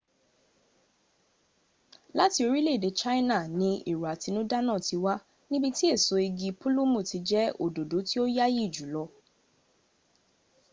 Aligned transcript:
láti 2.17 2.39
orílèèdè 2.47 2.89
china 2.99 3.37
ni 3.59 3.69
èrò 3.91 4.03
àtinúdá 4.13 4.57
náà 4.67 4.79
ti 4.87 4.95
wá 5.03 5.13
níbi 5.49 5.69
tí 5.77 5.85
èso 5.95 6.15
igi 6.27 6.49
púlùmù 6.59 6.99
ti 7.09 7.17
jẹ́ 7.29 7.53
òdòdó 7.63 7.97
tí 8.09 8.15
ó 8.23 8.25
yááyì 8.35 8.63
jùlọ 8.75 9.03